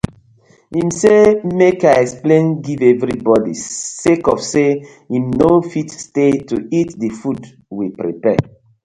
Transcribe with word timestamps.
Im 0.79 0.89
say 0.99 1.21
mek 1.57 1.79
I 1.85 1.93
explain 2.03 2.45
giv 2.65 2.79
everi 2.91 3.15
bodi 3.27 3.53
sake 4.05 4.25
of 4.33 4.39
say 4.51 4.69
im 5.15 5.25
no 5.39 5.51
fit 5.71 5.89
stay 6.05 6.33
to 6.49 6.55
eat 6.79 6.91
the 7.01 7.09
food 7.19 7.41
we 7.77 7.85
prapare. 7.99 8.43